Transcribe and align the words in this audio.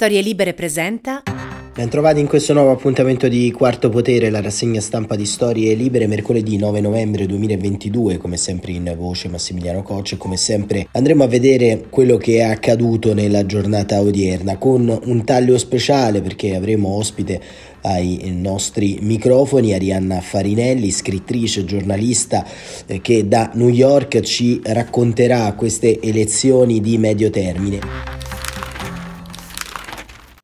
Storie 0.00 0.20
Libere 0.20 0.54
presenta. 0.54 1.24
Bentrovati 1.74 2.20
in 2.20 2.28
questo 2.28 2.52
nuovo 2.52 2.70
appuntamento 2.70 3.26
di 3.26 3.50
Quarto 3.50 3.88
Potere, 3.88 4.30
la 4.30 4.40
rassegna 4.40 4.80
stampa 4.80 5.16
di 5.16 5.26
Storie 5.26 5.74
Libere, 5.74 6.06
mercoledì 6.06 6.56
9 6.56 6.80
novembre 6.80 7.26
2022, 7.26 8.16
come 8.16 8.36
sempre 8.36 8.70
in 8.70 8.94
voce 8.96 9.28
Massimiliano 9.28 9.82
Coccia 9.82 10.16
come 10.16 10.36
sempre 10.36 10.86
andremo 10.92 11.24
a 11.24 11.26
vedere 11.26 11.86
quello 11.90 12.16
che 12.16 12.36
è 12.36 12.42
accaduto 12.42 13.12
nella 13.12 13.44
giornata 13.44 14.00
odierna 14.00 14.56
con 14.56 15.00
un 15.02 15.24
taglio 15.24 15.58
speciale 15.58 16.20
perché 16.20 16.54
avremo 16.54 16.90
ospite 16.90 17.40
ai 17.80 18.20
nostri 18.36 18.98
microfoni 19.00 19.74
Arianna 19.74 20.20
Farinelli, 20.20 20.92
scrittrice, 20.92 21.64
giornalista 21.64 22.46
eh, 22.86 23.00
che 23.00 23.26
da 23.26 23.50
New 23.54 23.68
York 23.68 24.20
ci 24.20 24.60
racconterà 24.62 25.52
queste 25.54 25.98
elezioni 26.00 26.80
di 26.80 26.98
medio 26.98 27.30
termine. 27.30 28.27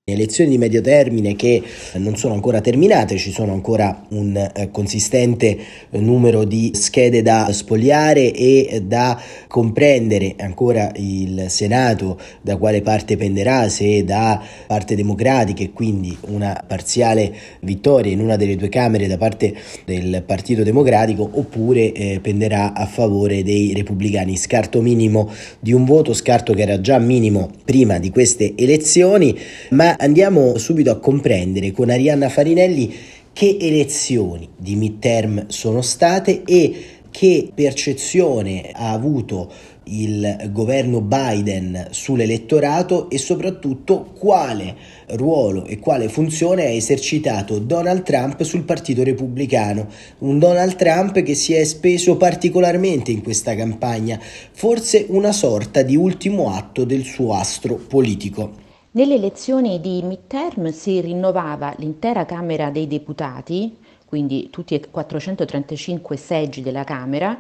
Elezioni 0.07 0.51
di 0.51 0.59
medio 0.59 0.83
termine 0.83 1.35
che 1.35 1.63
non 1.95 2.15
sono 2.15 2.35
ancora 2.35 2.61
terminate, 2.61 3.17
ci 3.17 3.33
sono 3.33 3.55
ancora 3.55 4.05
un 4.11 4.37
eh, 4.37 4.69
consistente 4.71 5.57
numero 5.93 6.45
di 6.45 6.73
schede 6.75 7.23
da 7.23 7.51
spogliare 7.51 8.31
e 8.35 8.83
da 8.85 9.19
comprendere 9.49 10.35
ancora 10.37 10.93
il 10.97 11.47
Senato 11.49 12.21
da 12.43 12.59
quale 12.59 12.83
parte 12.83 13.17
penderà, 13.17 13.71
se 13.71 14.05
da 14.05 14.43
parte 14.67 14.95
democratica 14.95 15.63
e 15.63 15.73
quindi 15.73 16.15
una 16.27 16.63
parziale 16.67 17.35
vittoria 17.61 18.13
in 18.13 18.21
una 18.21 18.37
delle 18.37 18.57
due 18.57 18.69
Camere 18.69 19.07
da 19.07 19.17
parte 19.17 19.55
del 19.87 20.23
Partito 20.27 20.63
Democratico 20.63 21.27
oppure 21.33 21.93
eh, 21.93 22.21
penderà 22.21 22.75
a 22.75 22.85
favore 22.85 23.43
dei 23.43 23.73
repubblicani. 23.73 24.37
Scarto 24.37 24.83
minimo 24.83 25.33
di 25.59 25.73
un 25.73 25.87
voto, 25.87 26.13
scarto 26.13 26.53
che 26.53 26.61
era 26.61 26.79
già 26.83 26.99
minimo 26.99 27.49
prima 27.65 27.99
di 27.99 28.11
queste 28.11 28.53
elezioni, 28.55 29.35
ma 29.71 29.93
andiamo 29.99 30.59
subito 30.59 30.91
a 30.91 30.99
comprendere 30.99 31.73
con 31.73 31.91
Arianna 31.91 32.29
Farinelli 32.29 32.95
che 33.33 33.57
elezioni 33.61 34.49
di 34.57 34.77
midterm 34.77 35.47
sono 35.49 35.83
state 35.83 36.43
e 36.45 36.85
che 37.11 37.51
percezione 37.55 38.71
ha 38.73 38.91
avuto 38.91 39.53
il 39.85 40.49
governo 40.51 41.01
Biden 41.01 41.89
sull'elettorato 41.91 43.11
e 43.11 43.19
soprattutto 43.19 44.11
quale 44.19 44.75
ruolo 45.11 45.65
e 45.67 45.79
quale 45.79 46.09
funzione 46.09 46.65
ha 46.65 46.71
esercitato 46.71 47.59
Donald 47.59 48.03
Trump 48.03 48.43
sul 48.43 48.65
Partito 48.65 49.03
Repubblicano, 49.03 49.87
un 50.19 50.39
Donald 50.39 50.77
Trump 50.77 51.23
che 51.23 51.35
si 51.35 51.53
è 51.55 51.63
speso 51.65 52.17
particolarmente 52.17 53.11
in 53.11 53.23
questa 53.23 53.55
campagna, 53.55 54.19
forse 54.21 55.07
una 55.09 55.33
sorta 55.33 55.83
di 55.83 55.97
ultimo 55.97 56.53
atto 56.53 56.85
del 56.85 57.05
suo 57.05 57.35
astro 57.35 57.77
politico. 57.77 58.64
Nelle 58.97 59.15
elezioni 59.15 59.81
di 59.81 60.03
midterm 60.05 60.71
si 60.71 61.01
rinnovava 61.01 61.75
l'intera 61.79 62.25
Camera 62.25 62.71
dei 62.71 62.87
Deputati, 62.87 63.77
quindi 64.07 64.51
tutti 64.51 64.77
e 64.77 64.89
435 64.89 66.17
seggi 66.17 66.63
della 66.63 66.85
Camera, 66.85 67.37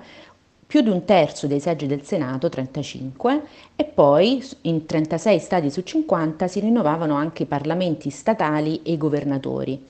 più 0.66 0.80
di 0.80 0.88
un 0.88 1.04
terzo 1.04 1.46
dei 1.46 1.60
seggi 1.60 1.86
del 1.86 2.02
Senato, 2.02 2.48
35, 2.48 3.42
e 3.76 3.84
poi 3.84 4.44
in 4.62 4.84
36 4.84 5.38
stati 5.38 5.70
su 5.70 5.82
50 5.82 6.48
si 6.48 6.58
rinnovavano 6.58 7.14
anche 7.14 7.44
i 7.44 7.46
parlamenti 7.46 8.10
statali 8.10 8.82
e 8.82 8.90
i 8.90 8.98
governatori. 8.98 9.80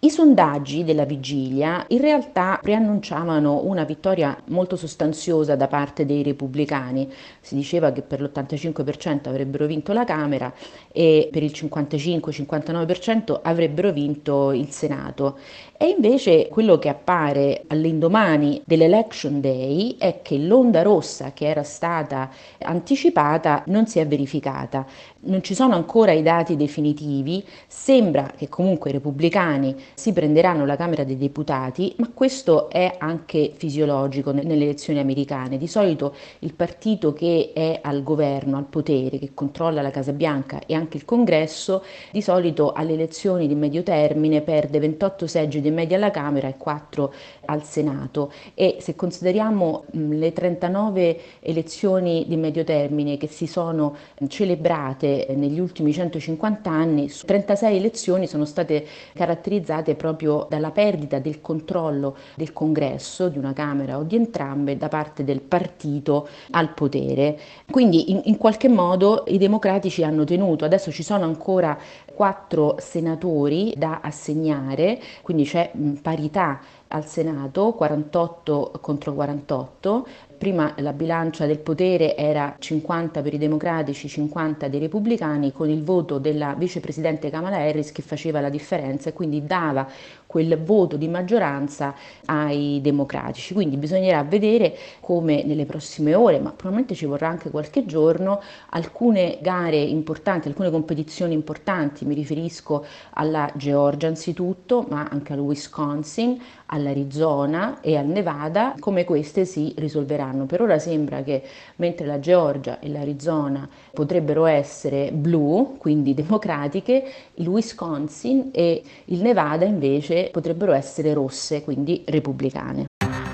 I 0.00 0.10
sondaggi 0.10 0.84
della 0.84 1.04
vigilia 1.04 1.84
in 1.88 2.00
realtà 2.00 2.60
preannunciavano 2.62 3.64
una 3.64 3.82
vittoria 3.82 4.40
molto 4.46 4.76
sostanziosa 4.76 5.56
da 5.56 5.66
parte 5.66 6.06
dei 6.06 6.22
repubblicani. 6.22 7.12
Si 7.40 7.56
diceva 7.56 7.90
che 7.90 8.02
per 8.02 8.22
l'85% 8.22 9.26
avrebbero 9.26 9.66
vinto 9.66 9.92
la 9.92 10.04
Camera 10.04 10.54
e 10.92 11.28
per 11.32 11.42
il 11.42 11.50
55-59% 11.52 13.40
avrebbero 13.42 13.90
vinto 13.90 14.52
il 14.52 14.70
Senato. 14.70 15.36
E 15.76 15.88
invece 15.88 16.46
quello 16.46 16.78
che 16.78 16.88
appare 16.88 17.64
all'indomani 17.66 18.62
dell'Election 18.64 19.40
Day 19.40 19.96
è 19.98 20.22
che 20.22 20.38
l'onda 20.38 20.82
rossa 20.82 21.32
che 21.32 21.46
era 21.46 21.64
stata 21.64 22.30
anticipata 22.62 23.64
non 23.66 23.88
si 23.88 23.98
è 23.98 24.06
verificata. 24.06 24.86
Non 25.20 25.42
ci 25.42 25.54
sono 25.54 25.74
ancora 25.74 26.12
i 26.12 26.22
dati 26.22 26.54
definitivi, 26.54 27.44
sembra 27.66 28.32
che 28.36 28.48
comunque 28.48 28.90
i 28.90 28.92
repubblicani 28.92 29.74
si 29.94 30.12
prenderanno 30.12 30.64
la 30.64 30.76
Camera 30.76 31.04
dei 31.04 31.16
Deputati, 31.16 31.94
ma 31.98 32.10
questo 32.12 32.70
è 32.70 32.96
anche 32.98 33.52
fisiologico 33.54 34.30
nelle 34.30 34.54
elezioni 34.54 34.98
americane. 34.98 35.58
Di 35.58 35.66
solito 35.66 36.14
il 36.40 36.54
partito 36.54 37.12
che 37.12 37.50
è 37.54 37.80
al 37.82 38.02
governo, 38.02 38.56
al 38.56 38.64
potere, 38.64 39.18
che 39.18 39.30
controlla 39.34 39.82
la 39.82 39.90
Casa 39.90 40.12
Bianca 40.12 40.60
e 40.66 40.74
anche 40.74 40.96
il 40.96 41.04
Congresso, 41.04 41.82
di 42.12 42.22
solito 42.22 42.72
alle 42.72 42.92
elezioni 42.92 43.46
di 43.46 43.54
medio 43.54 43.82
termine 43.82 44.40
perde 44.40 44.78
28 44.78 45.26
seggi 45.26 45.60
di 45.60 45.70
media 45.70 45.96
alla 45.96 46.10
Camera 46.10 46.48
e 46.48 46.56
4 46.56 47.12
al 47.46 47.64
Senato 47.64 48.32
e 48.54 48.76
se 48.80 48.94
consideriamo 48.94 49.84
le 49.92 50.32
39 50.32 51.20
elezioni 51.40 52.24
di 52.28 52.36
medio 52.36 52.64
termine 52.64 53.16
che 53.16 53.26
si 53.26 53.46
sono 53.46 53.96
celebrate 54.28 55.26
negli 55.34 55.58
ultimi 55.58 55.92
150 55.92 56.70
anni, 56.70 57.08
36 57.08 57.76
elezioni 57.76 58.26
sono 58.26 58.44
state 58.44 58.86
caratterizzate 59.14 59.77
proprio 59.94 60.46
dalla 60.48 60.70
perdita 60.70 61.18
del 61.18 61.40
controllo 61.40 62.16
del 62.34 62.52
Congresso, 62.52 63.28
di 63.28 63.38
una 63.38 63.52
Camera 63.52 63.98
o 63.98 64.02
di 64.02 64.16
entrambe, 64.16 64.76
da 64.76 64.88
parte 64.88 65.24
del 65.24 65.40
partito 65.40 66.28
al 66.50 66.72
potere. 66.74 67.38
Quindi 67.70 68.10
in, 68.10 68.22
in 68.24 68.36
qualche 68.36 68.68
modo 68.68 69.24
i 69.28 69.38
democratici 69.38 70.02
hanno 70.04 70.24
tenuto, 70.24 70.64
adesso 70.64 70.90
ci 70.90 71.02
sono 71.02 71.24
ancora 71.24 71.78
quattro 72.14 72.76
senatori 72.78 73.72
da 73.76 74.00
assegnare, 74.02 75.00
quindi 75.22 75.44
c'è 75.44 75.70
parità 76.02 76.60
al 76.88 77.06
Senato, 77.06 77.72
48 77.72 78.72
contro 78.80 79.12
48, 79.14 80.06
prima 80.38 80.72
la 80.78 80.92
bilancia 80.92 81.46
del 81.46 81.58
potere 81.58 82.16
era 82.16 82.54
50 82.58 83.20
per 83.20 83.34
i 83.34 83.38
democratici, 83.38 84.08
50 84.08 84.68
dei 84.68 84.80
repubblicani, 84.80 85.52
con 85.52 85.68
il 85.68 85.82
voto 85.82 86.18
della 86.18 86.54
vicepresidente 86.54 87.30
Kamala 87.30 87.56
Harris 87.56 87.92
che 87.92 88.02
faceva 88.02 88.40
la 88.40 88.48
differenza 88.48 89.10
e 89.10 89.12
quindi 89.12 89.44
dava 89.44 89.86
quel 90.28 90.62
voto 90.62 90.98
di 90.98 91.08
maggioranza 91.08 91.94
ai 92.26 92.80
democratici. 92.82 93.54
Quindi 93.54 93.78
bisognerà 93.78 94.22
vedere 94.22 94.76
come 95.00 95.42
nelle 95.42 95.64
prossime 95.64 96.14
ore, 96.14 96.38
ma 96.38 96.50
probabilmente 96.50 96.94
ci 96.94 97.06
vorrà 97.06 97.28
anche 97.28 97.48
qualche 97.48 97.86
giorno, 97.86 98.42
alcune 98.70 99.38
gare 99.40 99.78
importanti, 99.78 100.48
alcune 100.48 100.70
competizioni 100.70 101.32
importanti, 101.32 102.04
mi 102.04 102.14
riferisco 102.14 102.84
alla 103.14 103.50
Georgia 103.54 104.06
anzitutto, 104.08 104.84
ma 104.90 105.08
anche 105.10 105.32
al 105.32 105.38
Wisconsin, 105.38 106.38
all'Arizona 106.66 107.80
e 107.80 107.96
al 107.96 108.06
Nevada, 108.06 108.74
come 108.78 109.04
queste 109.04 109.46
si 109.46 109.72
risolveranno. 109.78 110.44
Per 110.44 110.60
ora 110.60 110.78
sembra 110.78 111.22
che 111.22 111.42
mentre 111.76 112.06
la 112.06 112.20
Georgia 112.20 112.80
e 112.80 112.90
l'Arizona 112.90 113.66
potrebbero 113.94 114.44
essere 114.44 115.10
blu, 115.10 115.76
quindi 115.78 116.12
democratiche, 116.12 117.02
il 117.36 117.48
Wisconsin 117.48 118.50
e 118.52 118.82
il 119.06 119.22
Nevada 119.22 119.64
invece 119.64 120.17
potrebbero 120.32 120.72
essere 120.72 121.12
rosse, 121.12 121.62
quindi 121.62 122.02
repubblicane. 122.06 122.86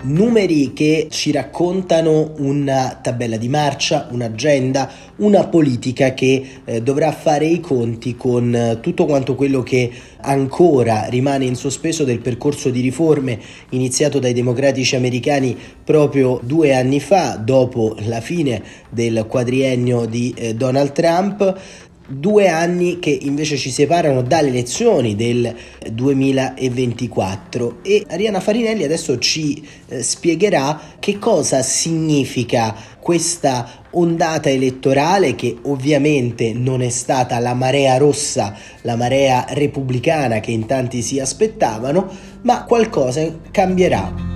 Numeri 0.06 0.74
che 0.74 1.06
ci 1.10 1.32
raccontano 1.32 2.34
una 2.36 2.98
tabella 3.02 3.38
di 3.38 3.48
marcia, 3.48 4.06
un'agenda, 4.10 4.90
una 5.16 5.46
politica 5.46 6.12
che 6.12 6.60
eh, 6.62 6.82
dovrà 6.82 7.10
fare 7.10 7.46
i 7.46 7.58
conti 7.60 8.14
con 8.14 8.54
eh, 8.54 8.80
tutto 8.80 9.06
quanto 9.06 9.34
quello 9.34 9.62
che 9.62 9.90
ancora 10.20 11.06
rimane 11.06 11.46
in 11.46 11.54
sospeso 11.54 12.04
del 12.04 12.20
percorso 12.20 12.68
di 12.68 12.82
riforme 12.82 13.40
iniziato 13.70 14.18
dai 14.18 14.34
democratici 14.34 14.94
americani 14.94 15.56
proprio 15.82 16.38
due 16.42 16.74
anni 16.74 17.00
fa, 17.00 17.36
dopo 17.36 17.96
la 18.00 18.20
fine 18.20 18.62
del 18.90 19.24
quadriennio 19.26 20.04
di 20.04 20.34
eh, 20.36 20.54
Donald 20.54 20.92
Trump 20.92 21.60
due 22.06 22.48
anni 22.48 22.98
che 22.98 23.10
invece 23.10 23.56
ci 23.56 23.70
separano 23.70 24.22
dalle 24.22 24.48
elezioni 24.48 25.16
del 25.16 25.54
2024 25.90 27.78
e 27.82 28.04
Ariana 28.08 28.40
Farinelli 28.40 28.84
adesso 28.84 29.18
ci 29.18 29.66
eh, 29.88 30.02
spiegherà 30.02 30.80
che 30.98 31.18
cosa 31.18 31.62
significa 31.62 32.74
questa 33.00 33.84
ondata 33.90 34.50
elettorale 34.50 35.34
che 35.34 35.58
ovviamente 35.62 36.52
non 36.52 36.82
è 36.82 36.88
stata 36.88 37.38
la 37.38 37.54
marea 37.54 37.96
rossa, 37.96 38.54
la 38.82 38.96
marea 38.96 39.44
repubblicana 39.50 40.40
che 40.40 40.50
in 40.50 40.66
tanti 40.66 41.02
si 41.02 41.20
aspettavano, 41.20 42.08
ma 42.42 42.64
qualcosa 42.64 43.38
cambierà. 43.50 44.33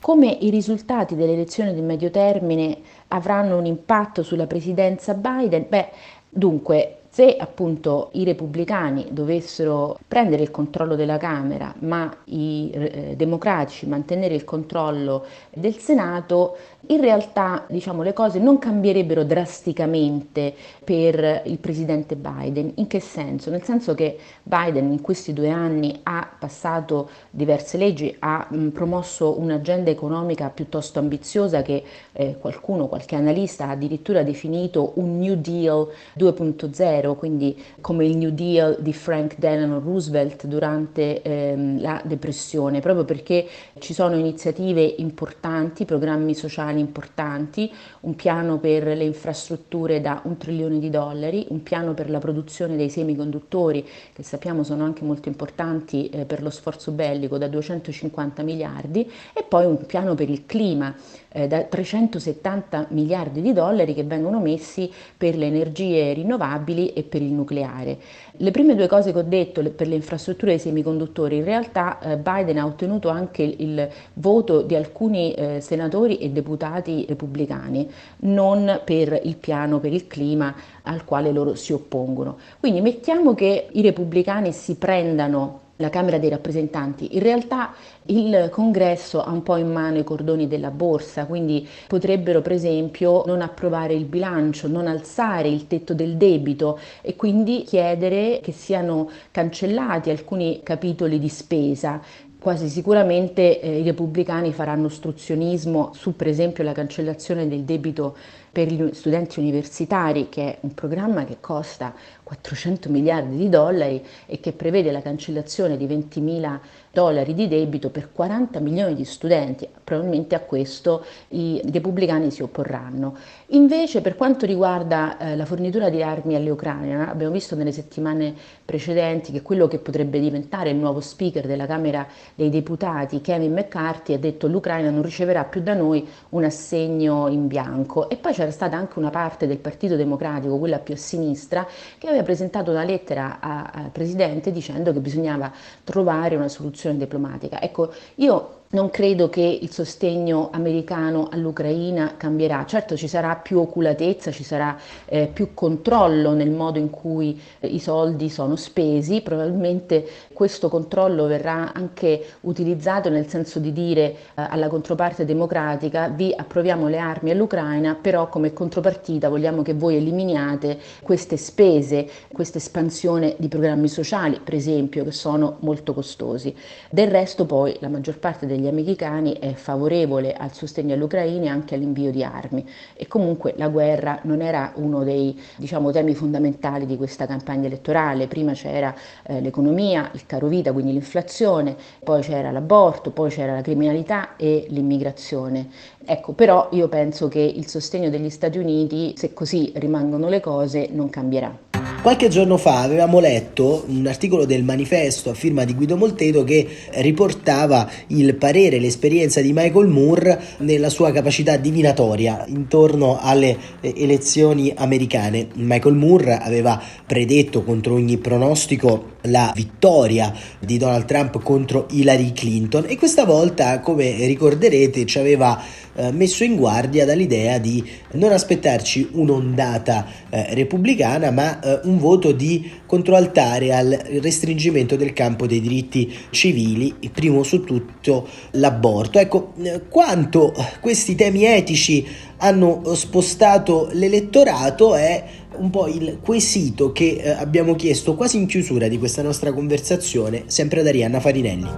Come 0.00 0.28
i 0.40 0.48
risultati 0.50 1.14
delle 1.14 1.34
elezioni 1.34 1.74
di 1.74 1.82
medio 1.82 2.10
termine 2.10 2.78
avranno 3.08 3.58
un 3.58 3.66
impatto 3.66 4.22
sulla 4.22 4.46
presidenza 4.46 5.14
Biden? 5.14 5.66
Beh, 5.68 5.90
dunque, 6.28 7.00
Se 7.12 7.36
appunto 7.36 8.10
i 8.12 8.22
repubblicani 8.22 9.08
dovessero 9.10 9.98
prendere 10.06 10.42
il 10.42 10.52
controllo 10.52 10.94
della 10.94 11.16
Camera, 11.16 11.74
ma 11.80 12.08
i 12.26 12.70
eh, 12.72 13.14
democratici 13.16 13.88
mantenere 13.88 14.36
il 14.36 14.44
controllo 14.44 15.24
del 15.52 15.74
Senato, 15.74 16.56
in 16.90 17.00
realtà 17.00 17.64
diciamo, 17.68 18.02
le 18.02 18.12
cose 18.12 18.38
non 18.38 18.58
cambierebbero 18.58 19.24
drasticamente 19.24 20.54
per 20.84 21.42
il 21.46 21.58
presidente 21.58 22.16
Biden. 22.16 22.72
In 22.76 22.86
che 22.86 23.00
senso? 23.00 23.50
Nel 23.50 23.62
senso 23.62 23.94
che 23.94 24.18
Biden 24.42 24.92
in 24.92 25.00
questi 25.00 25.32
due 25.32 25.50
anni 25.50 26.00
ha 26.02 26.28
passato 26.38 27.08
diverse 27.30 27.78
leggi, 27.78 28.14
ha 28.18 28.46
mh, 28.48 28.68
promosso 28.68 29.38
un'agenda 29.40 29.90
economica 29.90 30.50
piuttosto 30.50 30.98
ambiziosa 30.98 31.62
che 31.62 31.82
eh, 32.12 32.36
qualcuno, 32.38 32.86
qualche 32.88 33.14
analista 33.16 33.68
ha 33.68 33.70
addirittura 33.70 34.22
definito 34.22 34.92
un 34.96 35.18
New 35.18 35.36
Deal 35.36 35.88
2.0 36.18 36.90
vero, 37.00 37.14
quindi 37.14 37.56
come 37.80 38.04
il 38.04 38.16
New 38.16 38.30
Deal 38.30 38.76
di 38.80 38.92
Frank 38.92 39.38
Delano 39.38 39.78
Roosevelt 39.78 40.46
durante 40.46 41.22
ehm, 41.22 41.80
la 41.80 42.00
depressione, 42.04 42.80
proprio 42.80 43.04
perché 43.04 43.46
ci 43.78 43.94
sono 43.94 44.16
iniziative 44.16 44.82
importanti, 44.82 45.84
programmi 45.84 46.34
sociali 46.34 46.79
importanti, 46.80 47.70
un 48.00 48.16
piano 48.16 48.58
per 48.58 48.84
le 48.84 49.04
infrastrutture 49.04 50.00
da 50.00 50.20
un 50.24 50.36
trilione 50.36 50.78
di 50.78 50.90
dollari, 50.90 51.46
un 51.50 51.62
piano 51.62 51.94
per 51.94 52.10
la 52.10 52.18
produzione 52.18 52.76
dei 52.76 52.90
semiconduttori, 52.90 53.86
che 54.12 54.22
sappiamo 54.22 54.64
sono 54.64 54.84
anche 54.84 55.04
molto 55.04 55.28
importanti 55.28 56.08
eh, 56.08 56.24
per 56.24 56.42
lo 56.42 56.50
sforzo 56.50 56.90
bellico, 56.90 57.38
da 57.38 57.48
250 57.48 58.42
miliardi, 58.42 59.10
e 59.32 59.42
poi 59.42 59.66
un 59.66 59.84
piano 59.86 60.14
per 60.14 60.28
il 60.28 60.46
clima 60.46 60.94
eh, 61.32 61.46
da 61.46 61.62
370 61.62 62.86
miliardi 62.90 63.40
di 63.40 63.52
dollari 63.52 63.94
che 63.94 64.04
vengono 64.04 64.40
messi 64.40 64.90
per 65.16 65.36
le 65.36 65.46
energie 65.46 66.12
rinnovabili 66.12 66.92
e 66.92 67.02
per 67.02 67.22
il 67.22 67.32
nucleare. 67.32 67.98
Le 68.32 68.50
prime 68.50 68.74
due 68.74 68.86
cose 68.86 69.12
che 69.12 69.18
ho 69.18 69.22
detto 69.22 69.62
per 69.70 69.86
le 69.86 69.94
infrastrutture 69.94 70.52
dei 70.52 70.60
semiconduttori, 70.60 71.36
in 71.36 71.44
realtà 71.44 71.98
eh, 72.00 72.16
Biden 72.16 72.58
ha 72.58 72.66
ottenuto 72.66 73.08
anche 73.08 73.42
il 73.42 73.88
voto 74.14 74.62
di 74.62 74.74
alcuni 74.74 75.32
eh, 75.34 75.60
senatori 75.60 76.18
e 76.18 76.30
deputati 76.30 77.04
repubblicani, 77.08 77.88
non 78.20 78.80
per 78.84 79.20
il 79.22 79.36
piano 79.36 79.78
per 79.78 79.92
il 79.92 80.06
clima 80.06 80.54
al 80.82 81.04
quale 81.04 81.32
loro 81.32 81.54
si 81.54 81.72
oppongono. 81.72 82.38
Quindi 82.58 82.80
mettiamo 82.80 83.34
che 83.34 83.68
i 83.70 83.82
repubblicani 83.82 84.52
si 84.52 84.76
prendano 84.76 85.68
la 85.80 85.90
Camera 85.90 86.18
dei 86.18 86.28
rappresentanti. 86.28 87.16
In 87.16 87.22
realtà 87.22 87.72
il 88.06 88.48
congresso 88.50 89.22
ha 89.22 89.30
un 89.30 89.42
po' 89.42 89.56
in 89.56 89.72
mano 89.72 89.98
i 89.98 90.04
cordoni 90.04 90.46
della 90.46 90.70
borsa, 90.70 91.26
quindi 91.26 91.66
potrebbero 91.88 92.42
per 92.42 92.52
esempio 92.52 93.24
non 93.26 93.40
approvare 93.40 93.94
il 93.94 94.04
bilancio, 94.04 94.68
non 94.68 94.86
alzare 94.86 95.48
il 95.48 95.66
tetto 95.66 95.94
del 95.94 96.16
debito 96.16 96.78
e 97.00 97.16
quindi 97.16 97.62
chiedere 97.62 98.40
che 98.42 98.52
siano 98.52 99.10
cancellati 99.30 100.10
alcuni 100.10 100.60
capitoli 100.62 101.18
di 101.18 101.28
spesa 101.28 102.00
quasi 102.40 102.68
sicuramente 102.68 103.60
eh, 103.60 103.80
i 103.80 103.84
repubblicani 103.84 104.52
faranno 104.52 104.86
ostruzionismo 104.86 105.92
su 105.94 106.16
per 106.16 106.26
esempio 106.26 106.64
la 106.64 106.72
cancellazione 106.72 107.46
del 107.46 107.64
debito 107.64 108.16
per 108.50 108.66
gli 108.66 108.92
studenti 108.94 109.38
universitari, 109.38 110.28
che 110.28 110.42
è 110.42 110.58
un 110.62 110.74
programma 110.74 111.24
che 111.24 111.36
costa 111.38 111.94
400 112.24 112.88
miliardi 112.88 113.36
di 113.36 113.48
dollari 113.48 114.04
e 114.26 114.40
che 114.40 114.52
prevede 114.52 114.90
la 114.90 115.02
cancellazione 115.02 115.76
di 115.76 115.86
20 115.86 116.20
mila 116.20 116.60
dollari 116.90 117.34
di 117.34 117.46
debito 117.46 117.90
per 117.90 118.10
40 118.12 118.58
milioni 118.58 118.94
di 118.94 119.04
studenti. 119.04 119.68
Probabilmente 119.84 120.34
a 120.34 120.40
questo 120.40 121.04
i 121.28 121.60
repubblicani 121.70 122.30
si 122.30 122.42
opporranno. 122.42 123.16
Invece 123.52 124.00
per 124.00 124.14
quanto 124.14 124.46
riguarda 124.46 125.18
eh, 125.18 125.34
la 125.34 125.44
fornitura 125.44 125.90
di 125.90 126.04
armi 126.04 126.36
all'Ucraina, 126.36 127.10
abbiamo 127.10 127.32
visto 127.32 127.56
nelle 127.56 127.72
settimane 127.72 128.32
precedenti 128.64 129.32
che 129.32 129.42
quello 129.42 129.66
che 129.66 129.78
potrebbe 129.78 130.20
diventare 130.20 130.70
il 130.70 130.76
nuovo 130.76 131.00
speaker 131.00 131.48
della 131.48 131.66
Camera 131.66 132.06
dei 132.36 132.48
Deputati, 132.48 133.20
Kevin 133.20 133.52
McCarthy, 133.52 134.14
ha 134.14 134.20
detto 134.20 134.46
l'Ucraina 134.46 134.90
non 134.90 135.02
riceverà 135.02 135.42
più 135.42 135.62
da 135.62 135.74
noi 135.74 136.06
un 136.28 136.44
assegno 136.44 137.26
in 137.26 137.48
bianco 137.48 138.08
e 138.08 138.16
poi 138.18 138.34
c'era 138.34 138.52
stata 138.52 138.76
anche 138.76 139.00
una 139.00 139.10
parte 139.10 139.48
del 139.48 139.58
Partito 139.58 139.96
Democratico, 139.96 140.56
quella 140.56 140.78
più 140.78 140.94
a 140.94 140.98
sinistra, 140.98 141.66
che 141.98 142.06
aveva 142.06 142.22
presentato 142.22 142.70
una 142.70 142.84
lettera 142.84 143.40
al 143.40 143.90
Presidente 143.90 144.52
dicendo 144.52 144.92
che 144.92 145.00
bisognava 145.00 145.50
trovare 145.82 146.36
una 146.36 146.46
soluzione 146.46 146.96
diplomatica. 146.96 147.60
Ecco, 147.60 147.92
io 148.14 148.59
non 148.72 148.88
credo 148.88 149.28
che 149.28 149.40
il 149.40 149.72
sostegno 149.72 150.48
americano 150.52 151.28
all'Ucraina 151.28 152.14
cambierà, 152.16 152.64
certo 152.66 152.96
ci 152.96 153.08
sarà 153.08 153.34
più 153.34 153.58
oculatezza, 153.58 154.30
ci 154.30 154.44
sarà 154.44 154.78
eh, 155.06 155.26
più 155.26 155.54
controllo 155.54 156.34
nel 156.34 156.52
modo 156.52 156.78
in 156.78 156.88
cui 156.88 157.40
eh, 157.58 157.66
i 157.66 157.80
soldi 157.80 158.30
sono 158.30 158.54
spesi, 158.54 159.22
probabilmente 159.22 160.06
questo 160.32 160.68
controllo 160.68 161.26
verrà 161.26 161.72
anche 161.72 162.24
utilizzato 162.42 163.08
nel 163.08 163.26
senso 163.26 163.58
di 163.58 163.72
dire 163.72 164.02
eh, 164.02 164.16
alla 164.34 164.68
controparte 164.68 165.24
democratica 165.24 166.06
vi 166.06 166.32
approviamo 166.34 166.86
le 166.86 166.98
armi 166.98 167.32
all'Ucraina, 167.32 167.96
però 168.00 168.28
come 168.28 168.52
contropartita 168.52 169.28
vogliamo 169.28 169.62
che 169.62 169.74
voi 169.74 169.96
eliminiate 169.96 170.78
queste 171.02 171.36
spese, 171.36 172.08
questa 172.30 172.58
espansione 172.58 173.34
di 173.36 173.48
programmi 173.48 173.88
sociali, 173.88 174.38
per 174.42 174.54
esempio, 174.54 175.02
che 175.02 175.10
sono 175.10 175.56
molto 175.60 175.92
costosi. 175.92 176.54
Del 176.88 177.10
resto 177.10 177.46
poi 177.46 177.76
la 177.80 177.88
maggior 177.88 178.18
parte 178.18 178.46
degli 178.46 178.58
degli 178.60 178.68
americani 178.68 179.32
è 179.32 179.54
favorevole 179.54 180.34
al 180.34 180.52
sostegno 180.52 180.94
all'Ucraina 180.94 181.46
e 181.46 181.48
anche 181.48 181.74
all'invio 181.74 182.10
di 182.10 182.22
armi 182.22 182.64
e 182.94 183.08
comunque 183.08 183.54
la 183.56 183.68
guerra 183.68 184.20
non 184.22 184.42
era 184.42 184.72
uno 184.76 185.02
dei 185.02 185.38
diciamo, 185.56 185.90
temi 185.90 186.14
fondamentali 186.14 186.86
di 186.86 186.96
questa 186.96 187.26
campagna 187.26 187.66
elettorale, 187.66 188.26
prima 188.26 188.52
c'era 188.52 188.94
eh, 189.24 189.40
l'economia, 189.40 190.10
il 190.12 190.26
caro 190.26 190.46
vita, 190.46 190.72
quindi 190.72 190.92
l'inflazione, 190.92 191.74
poi 192.04 192.20
c'era 192.20 192.50
l'aborto, 192.50 193.10
poi 193.10 193.30
c'era 193.30 193.54
la 193.54 193.62
criminalità 193.62 194.36
e 194.36 194.66
l'immigrazione. 194.68 195.68
Ecco, 196.04 196.32
però 196.32 196.68
io 196.72 196.88
penso 196.88 197.28
che 197.28 197.40
il 197.40 197.66
sostegno 197.66 198.10
degli 198.10 198.30
Stati 198.30 198.58
Uniti, 198.58 199.14
se 199.16 199.32
così 199.32 199.72
rimangono 199.76 200.28
le 200.28 200.40
cose, 200.40 200.88
non 200.90 201.08
cambierà. 201.08 201.69
Qualche 202.02 202.28
giorno 202.28 202.56
fa 202.56 202.80
avevamo 202.80 203.20
letto 203.20 203.84
un 203.88 204.06
articolo 204.06 204.44
del 204.46 204.64
manifesto 204.64 205.30
a 205.30 205.34
firma 205.34 205.64
di 205.64 205.74
Guido 205.74 205.96
Moltedo 205.96 206.44
che 206.44 206.66
riportava 206.94 207.88
il 208.08 208.34
parere, 208.36 208.78
l'esperienza 208.78 209.40
di 209.40 209.52
Michael 209.52 209.86
Moore 209.86 210.40
nella 210.58 210.88
sua 210.88 211.12
capacità 211.12 211.56
divinatoria 211.56 212.44
intorno 212.48 213.18
alle 213.20 213.56
eh, 213.80 213.92
elezioni 213.96 214.72
americane. 214.74 215.48
Michael 215.54 215.94
Moore 215.94 216.38
aveva 216.38 216.80
predetto 217.04 217.62
contro 217.62 217.94
ogni 217.94 218.16
pronostico 218.16 219.18
la 219.22 219.52
vittoria 219.54 220.32
di 220.58 220.78
Donald 220.78 221.04
Trump 221.04 221.42
contro 221.42 221.86
Hillary 221.90 222.32
Clinton 222.32 222.84
e 222.86 222.96
questa 222.96 223.24
volta, 223.24 223.80
come 223.80 224.26
ricorderete, 224.26 225.04
ci 225.06 225.18
aveva 225.18 225.62
eh, 225.94 226.12
messo 226.12 226.44
in 226.44 226.56
guardia 226.56 227.04
dall'idea 227.04 227.58
di 227.58 227.84
non 228.12 228.32
aspettarci 228.32 229.10
un'ondata 229.12 230.06
eh, 230.30 230.54
repubblicana, 230.54 231.30
ma 231.30 231.60
eh, 231.60 231.80
un 231.84 231.98
voto 231.98 232.32
di 232.32 232.70
controaltare 232.86 233.74
al 233.74 233.90
restringimento 234.20 234.96
del 234.96 235.12
campo 235.12 235.46
dei 235.46 235.60
diritti 235.60 236.12
civili, 236.30 236.94
primo 237.12 237.42
su 237.42 237.64
tutto 237.64 238.28
l'aborto. 238.52 239.18
Ecco, 239.18 239.52
eh, 239.62 239.82
quanto 239.88 240.54
questi 240.80 241.14
temi 241.14 241.44
etici 241.44 242.06
hanno 242.38 242.94
spostato 242.94 243.88
l'elettorato 243.92 244.94
è 244.94 245.24
un 245.60 245.70
po' 245.70 245.86
il 245.86 246.18
quesito 246.22 246.90
che 246.90 247.20
eh, 247.22 247.30
abbiamo 247.30 247.74
chiesto 247.74 248.14
quasi 248.14 248.38
in 248.38 248.46
chiusura 248.46 248.88
di 248.88 248.98
questa 248.98 249.22
nostra 249.22 249.52
conversazione, 249.52 250.44
sempre 250.46 250.80
ad 250.80 250.86
Arianna 250.86 251.20
Farinelli. 251.20 251.68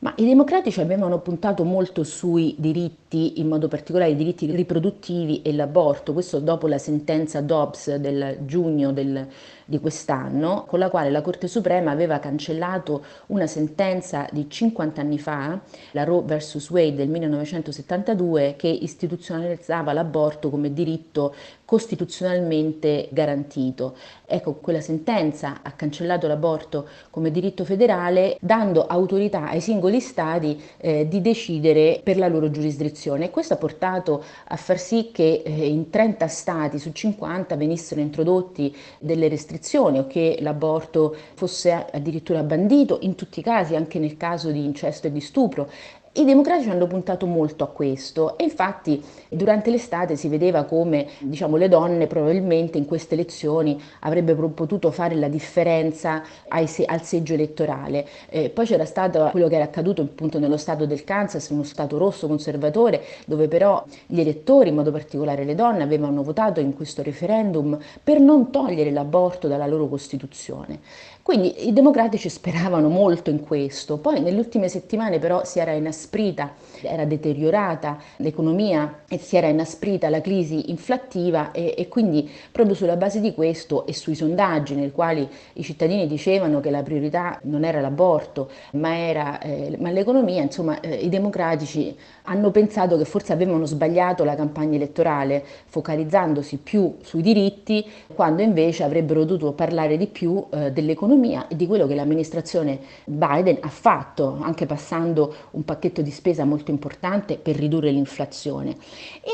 Ma 0.00 0.14
i 0.16 0.24
democratici 0.24 0.80
avevano 0.80 1.20
puntato 1.20 1.64
molto 1.64 2.02
sui 2.02 2.54
diritti, 2.58 3.40
in 3.40 3.48
modo 3.48 3.68
particolare 3.68 4.12
i 4.12 4.16
diritti 4.16 4.50
riproduttivi 4.50 5.42
e 5.42 5.52
l'aborto, 5.52 6.12
questo 6.12 6.38
dopo 6.38 6.66
la 6.66 6.78
sentenza 6.78 7.40
Dobbs 7.40 7.94
del 7.96 8.38
giugno 8.46 8.92
del 8.92 9.26
di 9.68 9.80
quest'anno, 9.80 10.64
con 10.66 10.78
la 10.78 10.88
quale 10.88 11.10
la 11.10 11.20
Corte 11.20 11.46
Suprema 11.46 11.90
aveva 11.90 12.18
cancellato 12.20 13.04
una 13.26 13.46
sentenza 13.46 14.26
di 14.32 14.48
50 14.48 15.02
anni 15.02 15.18
fa, 15.18 15.60
la 15.90 16.04
Roe 16.04 16.22
vs. 16.22 16.70
Wade 16.70 16.94
del 16.94 17.10
1972, 17.10 18.54
che 18.56 18.68
istituzionalizzava 18.68 19.92
l'aborto 19.92 20.48
come 20.48 20.72
diritto 20.72 21.34
costituzionalmente 21.66 23.10
garantito. 23.10 23.94
Ecco, 24.24 24.54
quella 24.54 24.80
sentenza 24.80 25.60
ha 25.60 25.72
cancellato 25.72 26.26
l'aborto 26.26 26.88
come 27.10 27.30
diritto 27.30 27.66
federale, 27.66 28.38
dando 28.40 28.86
autorità 28.86 29.50
ai 29.50 29.60
singoli 29.60 30.00
stati 30.00 30.58
eh, 30.78 31.06
di 31.06 31.20
decidere 31.20 32.00
per 32.02 32.16
la 32.16 32.28
loro 32.28 32.50
giurisdizione. 32.50 33.26
E 33.26 33.30
questo 33.30 33.52
ha 33.52 33.58
portato 33.58 34.24
a 34.46 34.56
far 34.56 34.78
sì 34.78 35.10
che 35.12 35.42
eh, 35.44 35.66
in 35.66 35.90
30 35.90 36.26
stati 36.26 36.78
su 36.78 36.90
50 36.90 37.54
venissero 37.56 38.00
introdotti 38.00 38.74
delle 38.98 39.28
restrizioni 39.28 39.56
restrizioni 39.58 39.98
o 39.98 40.06
che 40.06 40.38
l'aborto 40.40 41.14
fosse 41.34 41.86
addirittura 41.92 42.42
bandito, 42.42 42.98
in 43.02 43.16
tutti 43.16 43.40
i 43.40 43.42
casi, 43.42 43.74
anche 43.74 43.98
nel 43.98 44.16
caso 44.16 44.50
di 44.50 44.64
incesto 44.64 45.08
e 45.08 45.12
di 45.12 45.20
stupro. 45.20 45.68
I 46.12 46.24
democratici 46.24 46.70
hanno 46.70 46.86
puntato 46.86 47.26
molto 47.26 47.64
a 47.64 47.68
questo 47.68 48.38
e 48.38 48.44
infatti 48.44 49.00
durante 49.28 49.70
l'estate 49.70 50.16
si 50.16 50.28
vedeva 50.28 50.64
come 50.64 51.06
diciamo, 51.20 51.56
le 51.56 51.68
donne 51.68 52.06
probabilmente 52.06 52.78
in 52.78 52.86
queste 52.86 53.14
elezioni 53.14 53.80
avrebbero 54.00 54.48
potuto 54.48 54.90
fare 54.90 55.14
la 55.14 55.28
differenza 55.28 56.24
se- 56.64 56.84
al 56.86 57.02
seggio 57.02 57.34
elettorale. 57.34 58.06
Eh, 58.30 58.48
poi 58.50 58.66
c'era 58.66 58.86
stato 58.86 59.28
quello 59.30 59.48
che 59.48 59.56
era 59.56 59.64
accaduto 59.64 60.02
appunto 60.02 60.38
nello 60.38 60.56
stato 60.56 60.86
del 60.86 61.04
Kansas, 61.04 61.50
uno 61.50 61.62
stato 61.62 61.98
rosso 61.98 62.26
conservatore, 62.26 63.04
dove 63.26 63.46
però 63.46 63.84
gli 64.06 64.18
elettori, 64.18 64.70
in 64.70 64.76
modo 64.76 64.90
particolare 64.90 65.44
le 65.44 65.54
donne, 65.54 65.82
avevano 65.82 66.22
votato 66.22 66.58
in 66.58 66.74
questo 66.74 67.02
referendum 67.02 67.78
per 68.02 68.18
non 68.18 68.50
togliere 68.50 68.90
l'aborto 68.90 69.46
dalla 69.46 69.66
loro 69.66 69.86
Costituzione. 69.88 70.80
Quindi 71.28 71.68
i 71.68 71.74
democratici 71.74 72.30
speravano 72.30 72.88
molto 72.88 73.28
in 73.28 73.40
questo, 73.40 73.98
poi 73.98 74.18
nelle 74.22 74.38
ultime 74.38 74.66
settimane 74.68 75.18
però 75.18 75.44
si 75.44 75.58
era 75.58 75.72
inasprita, 75.72 76.54
era 76.80 77.04
deteriorata 77.04 77.98
l'economia 78.16 79.00
e 79.06 79.18
si 79.18 79.36
era 79.36 79.46
inasprita 79.46 80.08
la 80.08 80.22
crisi 80.22 80.70
inflattiva 80.70 81.50
e, 81.50 81.74
e 81.76 81.86
quindi 81.88 82.26
proprio 82.50 82.74
sulla 82.74 82.96
base 82.96 83.20
di 83.20 83.34
questo 83.34 83.84
e 83.84 83.92
sui 83.92 84.14
sondaggi 84.14 84.74
nei 84.74 84.90
quali 84.90 85.28
i 85.52 85.62
cittadini 85.62 86.06
dicevano 86.06 86.60
che 86.60 86.70
la 86.70 86.82
priorità 86.82 87.38
non 87.42 87.62
era 87.62 87.82
l'aborto 87.82 88.48
ma 88.72 88.96
era 88.96 89.38
eh, 89.38 89.76
ma 89.78 89.90
l'economia, 89.90 90.40
insomma 90.40 90.80
eh, 90.80 90.94
i 90.94 91.10
democratici 91.10 91.94
hanno 92.22 92.50
pensato 92.50 92.96
che 92.96 93.04
forse 93.04 93.34
avevano 93.34 93.66
sbagliato 93.66 94.24
la 94.24 94.34
campagna 94.34 94.76
elettorale 94.76 95.44
focalizzandosi 95.66 96.56
più 96.56 96.96
sui 97.02 97.20
diritti 97.20 97.86
quando 98.14 98.40
invece 98.40 98.82
avrebbero 98.82 99.24
dovuto 99.24 99.52
parlare 99.52 99.98
di 99.98 100.06
più 100.06 100.42
eh, 100.48 100.72
dell'economia 100.72 101.16
dell'economia 101.18 101.48
e 101.48 101.56
di 101.56 101.66
quello 101.66 101.86
che 101.86 101.94
l'amministrazione 101.94 102.78
Biden 103.04 103.58
ha 103.60 103.68
fatto, 103.68 104.38
anche 104.40 104.66
passando 104.66 105.34
un 105.50 105.64
pacchetto 105.64 106.00
di 106.00 106.10
spesa 106.10 106.44
molto 106.44 106.70
importante 106.70 107.36
per 107.36 107.56
ridurre 107.56 107.90
l'inflazione. 107.90 108.76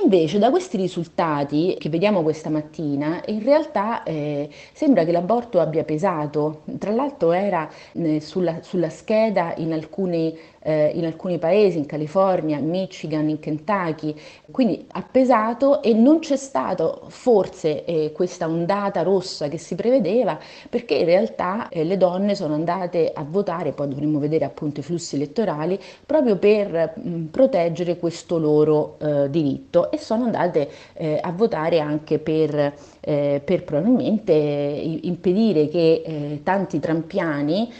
Invece 0.03 0.39
da 0.39 0.51
questi 0.51 0.77
risultati 0.77 1.77
che 1.79 1.89
vediamo 1.89 2.23
questa 2.23 2.51
mattina, 2.51 3.23
in 3.27 3.43
realtà 3.43 4.03
eh, 4.03 4.49
sembra 4.73 5.05
che 5.05 5.13
l'aborto 5.13 5.61
abbia 5.61 5.85
pesato, 5.85 6.63
tra 6.79 6.91
l'altro 6.91 7.33
era 7.33 7.69
eh, 7.93 8.21
sulla, 8.21 8.63
sulla 8.63 8.89
scheda 8.89 9.55
in 9.57 9.73
alcuni 9.73 10.37
eh, 10.65 10.93
in 10.95 11.05
alcuni 11.05 11.39
paesi, 11.39 11.79
in 11.79 11.87
California, 11.87 12.59
Michigan, 12.59 13.29
in 13.29 13.39
Kentucky, 13.39 14.15
quindi 14.51 14.87
ha 14.93 15.03
pesato 15.03 15.83
e 15.83 15.93
non 15.93 16.21
c'è 16.21 16.37
stata 16.37 17.01
forse 17.09 17.85
eh, 17.85 18.13
questa 18.13 18.47
ondata 18.47 19.03
rossa 19.03 19.49
che 19.49 19.59
si 19.59 19.75
prevedeva 19.75 20.39
perché 20.71 20.95
in 20.95 21.05
realtà 21.05 21.69
eh, 21.69 21.85
le 21.85 21.97
donne 21.99 22.35
sono 22.35 22.55
andate 22.55 23.13
a 23.15 23.25
votare, 23.29 23.73
poi 23.73 23.89
dovremmo 23.89 24.19
vedere 24.19 24.47
appunto 24.47 24.81
i 24.81 24.83
flussi 24.83 25.17
elettorali, 25.17 25.79
proprio 26.05 26.37
per 26.37 26.95
mh, 26.97 27.25
proteggere 27.25 27.99
questo 27.99 28.39
loro 28.39 28.97
eh, 28.99 29.31
diritto 29.31 29.91
e 29.91 29.99
sono 29.99 30.25
andate 30.25 30.71
eh, 30.95 31.19
a 31.21 31.31
votare 31.31 31.81
anche 31.81 32.19
per 32.19 32.75
eh, 33.07 33.43
per 33.45 33.65
probabilmente 33.65 34.33
impedire 34.33 35.69
che 35.69 36.41
tanti 36.43 36.81
trampiani, 36.81 37.71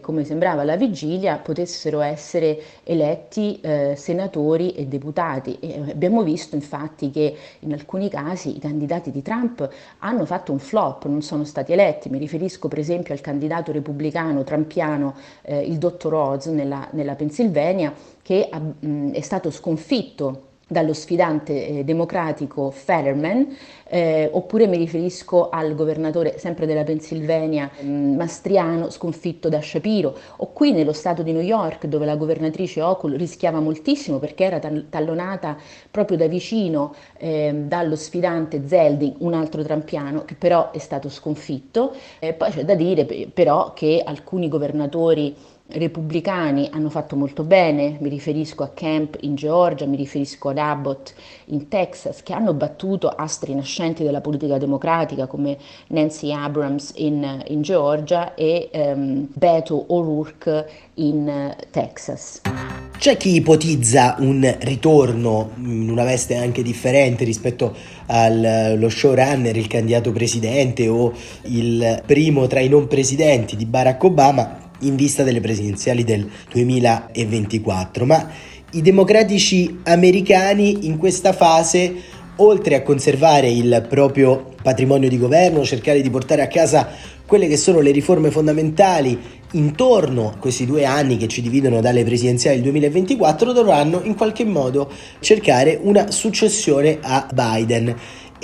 come 0.00 0.24
sembrava 0.24 0.62
alla 0.62 0.74
vigilia, 0.74 1.36
potessero 1.36 2.00
essere 2.00 2.23
eletti 2.82 3.60
eh, 3.60 3.94
senatori 3.96 4.72
e 4.72 4.86
deputati. 4.86 5.58
E 5.60 5.80
abbiamo 5.90 6.22
visto 6.22 6.54
infatti 6.54 7.10
che 7.10 7.36
in 7.60 7.72
alcuni 7.72 8.08
casi 8.08 8.56
i 8.56 8.58
candidati 8.58 9.10
di 9.10 9.22
Trump 9.22 9.68
hanno 9.98 10.24
fatto 10.24 10.52
un 10.52 10.58
flop, 10.58 11.06
non 11.06 11.22
sono 11.22 11.44
stati 11.44 11.72
eletti. 11.72 12.08
Mi 12.08 12.18
riferisco 12.18 12.68
per 12.68 12.78
esempio 12.78 13.14
al 13.14 13.20
candidato 13.20 13.72
repubblicano 13.72 14.44
trampiano, 14.44 15.14
eh, 15.42 15.60
il 15.60 15.78
dottor 15.78 16.14
Oz 16.14 16.46
nella, 16.46 16.88
nella 16.92 17.14
Pennsylvania, 17.14 17.92
che 18.22 18.48
ha, 18.50 18.58
mh, 18.58 19.12
è 19.12 19.20
stato 19.20 19.50
sconfitto 19.50 20.52
dallo 20.66 20.92
sfidante 20.92 21.66
eh, 21.66 21.84
democratico 21.84 22.70
Fetterman, 22.70 23.56
eh, 23.86 24.28
oppure 24.32 24.66
mi 24.66 24.76
riferisco 24.76 25.50
al 25.50 25.74
governatore 25.74 26.38
sempre 26.38 26.66
della 26.66 26.84
Pennsylvania, 26.84 27.70
mm, 27.82 28.16
Mastriano, 28.16 28.90
sconfitto 28.90 29.48
da 29.48 29.60
Shapiro, 29.60 30.16
o 30.36 30.52
qui 30.52 30.72
nello 30.72 30.92
stato 30.92 31.22
di 31.22 31.32
New 31.32 31.42
York 31.42 31.86
dove 31.86 32.06
la 32.06 32.16
governatrice 32.16 32.80
Ocul 32.80 33.12
rischiava 33.12 33.60
moltissimo 33.60 34.18
perché 34.18 34.44
era 34.44 34.58
tallonata 34.58 35.56
proprio 35.90 36.16
da 36.16 36.26
vicino 36.26 36.94
eh, 37.18 37.52
dallo 37.66 37.96
sfidante 37.96 38.66
Zeldin, 38.66 39.16
un 39.18 39.34
altro 39.34 39.62
trampiano 39.62 40.24
che 40.24 40.34
però 40.34 40.70
è 40.70 40.78
stato 40.78 41.08
sconfitto. 41.08 41.94
poi 42.36 42.50
c'è 42.50 42.64
da 42.64 42.74
dire 42.74 43.04
però 43.32 43.72
che 43.74 44.02
alcuni 44.04 44.48
governatori 44.48 45.34
repubblicani 45.74 46.68
hanno 46.72 46.88
fatto 46.88 47.16
molto 47.16 47.42
bene, 47.42 47.96
mi 48.00 48.08
riferisco 48.08 48.62
a 48.62 48.70
Kemp 48.72 49.16
in 49.20 49.34
Georgia, 49.34 49.86
mi 49.86 49.96
riferisco 49.96 50.48
ad 50.48 50.58
Abbott 50.58 51.14
in 51.46 51.68
Texas, 51.68 52.22
che 52.22 52.32
hanno 52.32 52.54
battuto 52.54 53.08
astri 53.08 53.54
nascenti 53.54 54.02
della 54.02 54.20
politica 54.20 54.58
democratica 54.58 55.26
come 55.26 55.56
Nancy 55.88 56.32
Abrams 56.32 56.92
in, 56.96 57.42
in 57.48 57.62
Georgia 57.62 58.34
e 58.34 58.70
um, 58.72 59.26
Beto 59.32 59.84
O'Rourke 59.88 60.68
in 60.94 61.54
Texas. 61.70 62.40
C'è 62.96 63.16
chi 63.16 63.34
ipotizza 63.34 64.16
un 64.20 64.56
ritorno 64.60 65.50
in 65.58 65.90
una 65.90 66.04
veste 66.04 66.36
anche 66.36 66.62
differente 66.62 67.24
rispetto 67.24 67.74
allo 68.06 68.88
showrunner, 68.88 69.56
il 69.56 69.66
candidato 69.66 70.12
presidente 70.12 70.86
o 70.88 71.12
il 71.42 72.02
primo 72.06 72.46
tra 72.46 72.60
i 72.60 72.68
non 72.68 72.86
presidenti 72.86 73.56
di 73.56 73.66
Barack 73.66 74.02
Obama, 74.04 74.63
in 74.80 74.96
vista 74.96 75.22
delle 75.22 75.40
presidenziali 75.40 76.04
del 76.04 76.28
2024, 76.50 78.04
ma 78.04 78.28
i 78.72 78.82
democratici 78.82 79.78
americani 79.84 80.86
in 80.86 80.98
questa 80.98 81.32
fase, 81.32 81.94
oltre 82.36 82.74
a 82.74 82.82
conservare 82.82 83.48
il 83.48 83.86
proprio 83.88 84.52
patrimonio 84.62 85.08
di 85.08 85.18
governo, 85.18 85.64
cercare 85.64 86.00
di 86.00 86.10
portare 86.10 86.42
a 86.42 86.48
casa 86.48 86.88
quelle 87.26 87.46
che 87.46 87.56
sono 87.56 87.80
le 87.80 87.90
riforme 87.90 88.30
fondamentali 88.30 89.18
intorno 89.52 90.30
a 90.30 90.36
questi 90.38 90.66
due 90.66 90.84
anni 90.84 91.16
che 91.16 91.28
ci 91.28 91.40
dividono 91.40 91.80
dalle 91.80 92.04
presidenziali 92.04 92.56
del 92.56 92.64
2024, 92.64 93.52
dovranno 93.52 94.00
in 94.02 94.16
qualche 94.16 94.44
modo 94.44 94.90
cercare 95.20 95.78
una 95.80 96.10
successione 96.10 96.98
a 97.00 97.28
Biden 97.32 97.94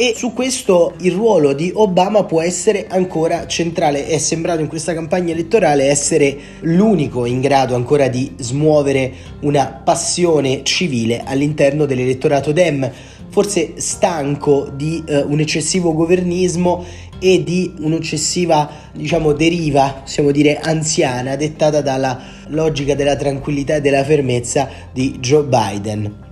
e 0.00 0.14
su 0.16 0.32
questo 0.32 0.94
il 1.00 1.12
ruolo 1.12 1.52
di 1.52 1.70
Obama 1.74 2.24
può 2.24 2.40
essere 2.40 2.86
ancora 2.88 3.46
centrale. 3.46 4.06
È 4.06 4.16
sembrato 4.16 4.62
in 4.62 4.66
questa 4.66 4.94
campagna 4.94 5.34
elettorale 5.34 5.90
essere 5.90 6.38
l'unico 6.60 7.26
in 7.26 7.42
grado 7.42 7.74
ancora 7.74 8.08
di 8.08 8.32
smuovere 8.38 9.12
una 9.40 9.66
passione 9.84 10.62
civile 10.64 11.22
all'interno 11.22 11.84
dell'elettorato 11.84 12.50
Dem, 12.50 12.90
forse 13.28 13.74
stanco 13.74 14.70
di 14.74 15.04
eh, 15.06 15.18
un 15.18 15.38
eccessivo 15.38 15.92
governismo 15.92 16.82
e 17.18 17.44
di 17.44 17.74
un'eccessiva, 17.80 18.70
diciamo, 18.94 19.32
deriva, 19.32 20.00
possiamo 20.00 20.30
dire, 20.30 20.60
anziana, 20.60 21.36
dettata 21.36 21.82
dalla 21.82 22.18
logica 22.46 22.94
della 22.94 23.16
tranquillità 23.16 23.74
e 23.74 23.80
della 23.82 24.02
fermezza 24.02 24.66
di 24.94 25.18
Joe 25.20 25.42
Biden. 25.42 26.28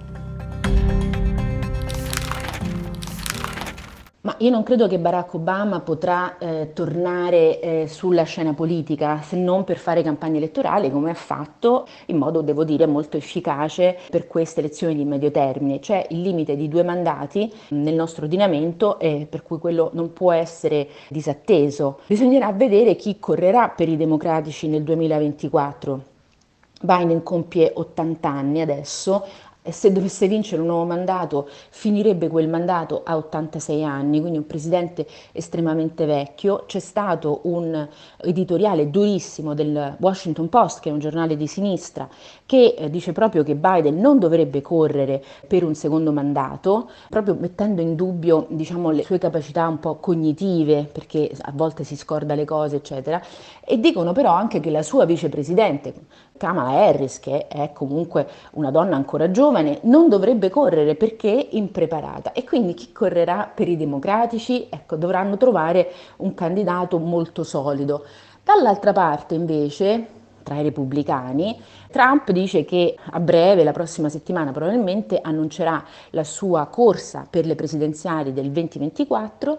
Io 4.39 4.51
non 4.51 4.63
credo 4.63 4.87
che 4.87 4.99
Barack 4.99 5.35
Obama 5.35 5.81
potrà 5.81 6.39
eh, 6.39 6.71
tornare 6.73 7.61
eh, 7.61 7.87
sulla 7.89 8.23
scena 8.23 8.55
politica 8.55 9.21
se 9.21 9.37
non 9.37 9.65
per 9.65 9.79
fare 9.79 10.03
campagna 10.03 10.37
elettorale 10.37 10.91
come 10.91 11.11
ha 11.11 11.15
fatto 11.15 11.87
in 12.07 12.19
modo, 12.19 12.41
devo 12.41 12.65
dire, 12.65 12.87
molto 12.87 13.17
efficace 13.17 13.99
per 14.11 14.27
queste 14.27 14.61
elezioni 14.61 14.95
di 14.95 15.05
medio 15.05 15.31
termine. 15.31 15.81
C'è 15.81 16.07
il 16.11 16.21
limite 16.21 16.57
di 16.57 16.69
due 16.69 16.85
mandati 16.85 17.53
nel 17.71 17.95
nostro 17.95 18.25
ordinamento 18.25 18.99
e 18.99 19.27
per 19.29 19.43
cui 19.43 19.59
quello 19.59 19.91
non 19.95 20.13
può 20.13 20.33
essere 20.33 20.89
disatteso. 21.09 22.01
Bisognerà 22.07 22.53
vedere 22.53 22.95
chi 22.95 23.19
correrà 23.19 23.69
per 23.69 23.89
i 23.89 23.97
democratici 23.97 24.69
nel 24.69 24.83
2024. 24.85 26.17
Biden 26.81 27.25
compie 27.25 27.73
80 27.75 28.29
anni 28.29 28.61
adesso, 28.61 29.25
e 29.69 29.73
se 29.73 29.93
dovesse 29.93 30.27
vincere 30.29 30.63
un 30.63 30.69
nuovo 30.69 30.87
mandato 30.87 31.47
finirebbe 31.69 32.29
quel 32.29 32.49
mandato 32.49 33.03
a 33.05 33.19
86 33.19 33.85
anni, 33.85 34.19
quindi 34.19 34.39
un 34.39 34.47
presidente 34.47 35.07
estremamente 35.33 36.07
vecchio. 36.07 36.65
C'è 36.67 36.79
stato 36.79 37.41
un 37.43 37.87
editoriale 38.17 38.89
durissimo 38.89 39.53
del 39.53 39.97
Washington 40.01 40.49
Post, 40.49 40.81
che 40.81 40.89
è 40.89 40.93
un 40.93 41.01
giornale 41.01 41.37
di 41.37 41.47
sinistra, 41.47 42.09
che 42.47 42.77
eh, 42.79 42.89
dice 42.89 43.13
proprio 43.13 43.43
che 43.43 43.57
Biden 43.57 44.01
non 44.01 44.19
dovrebbe 44.19 44.63
correre 44.63 45.23
per 45.47 45.65
un 45.65 45.75
secondo 45.75 46.13
mandato, 46.13 46.89
proprio 47.11 47.37
mettendo 47.39 47.83
in 47.83 47.95
dubbio 47.95 48.47
diciamo, 48.49 48.91
le 48.91 49.03
sue 49.03 49.19
capacità 49.19 49.69
un 49.69 49.81
po' 49.81 49.97
cognitive, 49.97 50.89
perché 50.91 51.31
a 51.43 51.53
volte 51.55 51.85
si 51.85 51.95
scorda 51.95 52.35
le 52.35 52.47
cose, 52.47 52.77
eccetera, 52.77 53.21
e 53.63 53.79
dicono 53.79 54.13
però 54.13 54.33
anche 54.33 54.61
che 54.61 54.71
la 54.71 54.83
sua 54.83 55.05
vicepresidente, 55.05 55.93
Kamala 56.39 56.87
Harris, 56.87 57.21
che 57.21 57.47
è 57.49 57.73
comunque 57.75 58.27
una 58.53 58.71
donna 58.71 58.97
ancora 58.97 59.31
giovane, 59.31 59.81
non 59.83 60.09
dovrebbe 60.09 60.49
correre 60.49 60.95
perché 60.95 61.49
impreparata 61.51 62.33
e 62.33 62.45
quindi 62.45 62.73
chi 62.73 62.93
correrà 62.93 63.51
per 63.53 63.69
i 63.69 63.77
democratici, 63.77 64.69
ecco, 64.71 64.97
dovranno 64.97 65.37
trovare 65.37 65.91
un 66.19 66.33
candidato 66.33 66.99
molto 66.99 67.45
solido. 67.45 68.05
Dall'altra 68.43 68.93
parte 68.93 69.35
invece, 69.35 70.07
tra 70.43 70.57
i 70.57 70.63
repubblicani, 70.63 71.61
Trump 71.91 72.31
dice 72.31 72.65
che 72.65 72.97
a 73.11 73.21
breve, 73.21 73.65
la 73.65 73.73
prossima 73.73 74.09
settimana 74.09 74.53
probabilmente, 74.53 75.19
annuncerà 75.21 75.85
la 76.11 76.25
sua 76.25 76.67
corsa 76.67 77.27
per 77.29 77.45
le 77.45 77.55
presidenziali 77.55 78.33
del 78.33 78.51
2024 78.51 79.59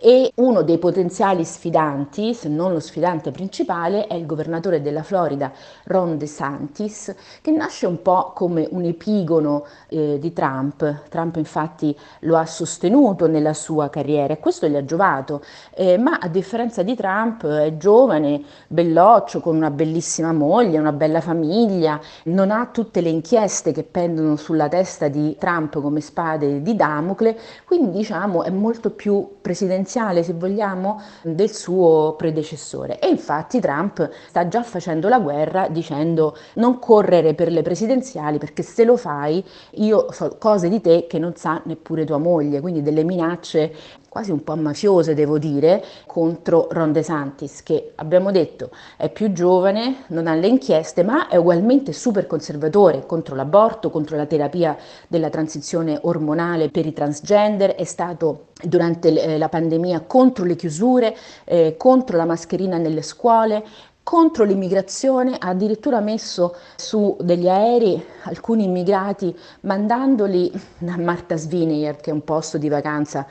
e 0.00 0.30
uno 0.36 0.62
dei 0.62 0.78
potenziali 0.78 1.44
sfidanti, 1.44 2.32
se 2.32 2.48
non 2.48 2.72
lo 2.72 2.80
sfidante 2.80 3.32
principale, 3.32 4.06
è 4.06 4.14
il 4.14 4.26
governatore 4.26 4.80
della 4.80 5.02
Florida 5.02 5.52
Ron 5.84 6.16
DeSantis, 6.16 7.14
che 7.42 7.50
nasce 7.50 7.86
un 7.86 8.00
po' 8.00 8.32
come 8.34 8.68
un 8.70 8.84
epigono 8.84 9.64
eh, 9.88 10.18
di 10.20 10.32
Trump. 10.32 11.08
Trump 11.08 11.36
infatti 11.36 11.96
lo 12.20 12.36
ha 12.36 12.46
sostenuto 12.46 13.26
nella 13.26 13.54
sua 13.54 13.90
carriera 13.90 14.34
e 14.34 14.38
questo 14.38 14.68
gli 14.68 14.76
ha 14.76 14.84
giovato, 14.84 15.42
eh, 15.74 15.98
ma 15.98 16.18
a 16.20 16.28
differenza 16.28 16.82
di 16.82 16.94
Trump 16.94 17.44
è 17.46 17.76
giovane, 17.76 18.42
belloccio, 18.68 19.40
con 19.40 19.56
una 19.56 19.70
bellissima 19.70 20.32
moglie, 20.32 20.78
una 20.78 20.92
bella 20.92 21.20
famiglia, 21.20 22.00
non 22.24 22.50
ha 22.50 22.68
tutte 22.72 23.00
le 23.00 23.08
inchieste 23.08 23.72
che 23.72 23.82
pendono 23.82 24.36
sulla 24.36 24.68
testa 24.68 25.08
di 25.08 25.34
Trump 25.38 25.80
come 25.80 26.00
spade 26.00 26.62
di 26.62 26.76
Damocle, 26.76 27.36
quindi 27.64 27.90
diciamo 27.90 28.44
è 28.44 28.50
molto 28.50 28.90
più 28.90 29.36
presidenziale 29.40 29.86
essenziale, 29.88 30.22
se 30.22 30.34
vogliamo, 30.34 31.00
del 31.22 31.50
suo 31.50 32.14
predecessore. 32.16 32.98
E 33.00 33.08
infatti 33.08 33.58
Trump 33.58 34.08
sta 34.28 34.46
già 34.46 34.62
facendo 34.62 35.08
la 35.08 35.18
guerra 35.18 35.68
dicendo 35.68 36.36
non 36.54 36.78
correre 36.78 37.34
per 37.34 37.50
le 37.50 37.62
presidenziali 37.62 38.38
perché 38.38 38.62
se 38.62 38.84
lo 38.84 38.96
fai 38.96 39.42
io 39.72 40.12
so 40.12 40.36
cose 40.38 40.68
di 40.68 40.80
te 40.80 41.06
che 41.08 41.18
non 41.18 41.34
sa 41.34 41.62
neppure 41.64 42.04
tua 42.04 42.18
moglie, 42.18 42.60
quindi 42.60 42.82
delle 42.82 43.02
minacce 43.02 43.74
quasi 44.08 44.30
un 44.30 44.42
po' 44.42 44.56
mafiose, 44.56 45.14
devo 45.14 45.38
dire, 45.38 45.84
contro 46.06 46.68
Ron 46.70 46.92
DeSantis, 46.92 47.62
che 47.62 47.92
abbiamo 47.96 48.30
detto 48.30 48.70
è 48.96 49.10
più 49.10 49.32
giovane, 49.32 50.04
non 50.08 50.26
ha 50.26 50.34
le 50.34 50.46
inchieste, 50.46 51.02
ma 51.04 51.28
è 51.28 51.36
ugualmente 51.36 51.92
super 51.92 52.26
conservatore 52.26 53.04
contro 53.06 53.34
l'aborto, 53.34 53.90
contro 53.90 54.16
la 54.16 54.26
terapia 54.26 54.76
della 55.06 55.28
transizione 55.28 55.98
ormonale 56.02 56.70
per 56.70 56.86
i 56.86 56.92
transgender, 56.92 57.74
è 57.74 57.84
stato 57.84 58.46
durante 58.62 59.08
eh, 59.08 59.38
la 59.38 59.48
pandemia 59.48 60.00
contro 60.00 60.44
le 60.44 60.56
chiusure, 60.56 61.16
eh, 61.44 61.76
contro 61.76 62.16
la 62.16 62.24
mascherina 62.24 62.76
nelle 62.78 63.02
scuole, 63.02 63.64
contro 64.08 64.44
l'immigrazione, 64.44 65.36
ha 65.38 65.48
addirittura 65.48 66.00
messo 66.00 66.56
su 66.76 67.14
degli 67.20 67.46
aerei 67.46 68.02
alcuni 68.22 68.64
immigrati 68.64 69.36
mandandoli 69.60 70.50
a 70.86 70.96
Marta 70.96 71.34
Vineyard, 71.34 72.00
che 72.00 72.08
è 72.08 72.14
un 72.14 72.24
posto 72.24 72.56
di 72.56 72.70
vacanza, 72.70 73.26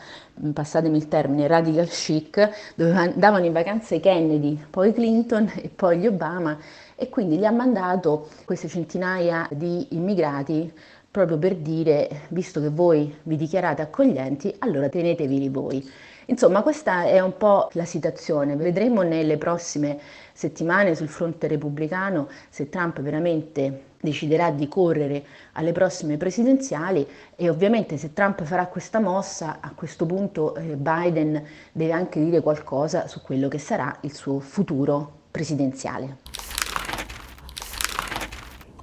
passatemi 0.53 0.95
il 0.95 1.07
termine, 1.07 1.47
radical 1.47 1.87
chic, 1.87 2.73
dove 2.75 2.93
andavano 2.93 3.45
in 3.45 3.53
vacanza 3.53 3.95
i 3.95 3.99
Kennedy, 3.99 4.65
poi 4.69 4.93
Clinton 4.93 5.51
e 5.55 5.71
poi 5.75 5.97
gli 5.97 6.05
Obama 6.05 6.55
e 6.95 7.09
quindi 7.09 7.37
gli 7.37 7.45
ha 7.45 7.51
mandato 7.51 8.27
queste 8.45 8.67
centinaia 8.67 9.47
di 9.51 9.87
immigrati 9.95 10.71
proprio 11.17 11.39
per 11.39 11.55
dire, 11.55 12.25
visto 12.27 12.61
che 12.61 12.69
voi 12.69 13.11
vi 13.23 13.37
dichiarate 13.37 13.81
accoglienti, 13.81 14.53
allora 14.59 14.87
tenetevi 14.87 15.49
voi. 15.49 15.83
Insomma, 16.25 16.61
questa 16.61 17.05
è 17.05 17.19
un 17.21 17.35
po' 17.37 17.69
la 17.71 17.85
situazione. 17.85 18.55
Vedremo 18.55 19.01
nelle 19.01 19.37
prossime 19.37 19.97
settimane 20.33 20.93
sul 20.93 21.07
fronte 21.07 21.47
repubblicano 21.47 22.27
se 22.49 22.69
Trump 22.69 23.01
veramente 23.01 23.85
deciderà 23.99 24.51
di 24.51 24.67
correre 24.67 25.23
alle 25.53 25.71
prossime 25.71 26.17
presidenziali 26.17 27.07
e 27.35 27.49
ovviamente 27.49 27.97
se 27.97 28.13
Trump 28.13 28.43
farà 28.43 28.67
questa 28.67 28.99
mossa 28.99 29.57
a 29.59 29.71
questo 29.73 30.05
punto 30.05 30.53
eh, 30.53 30.75
Biden 30.75 31.43
deve 31.71 31.93
anche 31.93 32.23
dire 32.23 32.41
qualcosa 32.41 33.07
su 33.07 33.21
quello 33.21 33.47
che 33.47 33.57
sarà 33.57 33.97
il 34.01 34.13
suo 34.13 34.39
futuro 34.39 35.13
presidenziale. 35.31 36.17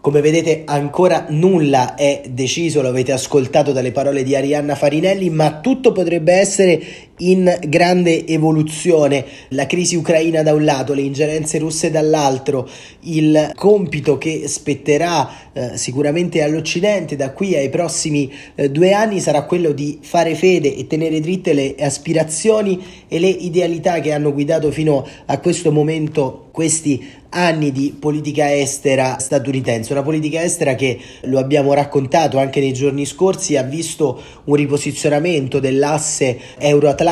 Come 0.04 0.20
vedete 0.20 0.64
ancora 0.66 1.24
nulla 1.30 1.94
è 1.94 2.24
deciso, 2.28 2.82
lo 2.82 2.88
avete 2.88 3.12
ascoltato 3.12 3.72
dalle 3.72 3.90
parole 3.90 4.22
di 4.22 4.36
Arianna 4.36 4.74
Farinelli, 4.74 5.30
ma 5.30 5.60
tutto 5.60 5.92
potrebbe 5.92 6.34
essere 6.34 6.78
in 7.18 7.58
grande 7.68 8.26
evoluzione. 8.26 9.24
La 9.50 9.66
crisi 9.66 9.94
ucraina 9.94 10.42
da 10.42 10.52
un 10.52 10.64
lato, 10.64 10.94
le 10.94 11.02
ingerenze 11.02 11.58
russe 11.58 11.90
dall'altro, 11.90 12.68
il 13.00 13.52
compito 13.54 14.18
che 14.18 14.48
spetterà 14.48 15.30
eh, 15.52 15.76
sicuramente 15.76 16.42
all'Occidente 16.42 17.16
da 17.16 17.30
qui 17.30 17.54
ai 17.54 17.68
prossimi 17.68 18.32
eh, 18.54 18.70
due 18.70 18.92
anni 18.92 19.20
sarà 19.20 19.42
quello 19.42 19.72
di 19.72 19.98
fare 20.02 20.34
fede 20.34 20.74
e 20.74 20.86
tenere 20.86 21.20
dritte 21.20 21.52
le 21.52 21.74
aspirazioni 21.78 22.82
e 23.06 23.18
le 23.18 23.28
idealità 23.28 24.00
che 24.00 24.12
hanno 24.12 24.32
guidato 24.32 24.70
fino 24.70 25.06
a 25.26 25.38
questo 25.38 25.70
momento 25.70 26.48
questi 26.50 27.22
anni 27.30 27.72
di 27.72 27.96
politica 27.98 28.54
estera 28.54 29.18
statunitense, 29.18 29.92
una 29.92 30.02
politica 30.02 30.40
estera 30.40 30.76
che 30.76 31.00
lo 31.22 31.40
abbiamo 31.40 31.74
raccontato 31.74 32.38
anche 32.38 32.60
nei 32.60 32.72
giorni 32.72 33.04
scorsi 33.04 33.56
ha 33.56 33.64
visto 33.64 34.22
un 34.44 34.54
riposizionamento 34.54 35.58
dell'asse 35.58 36.38
euroatlantico 36.58 37.03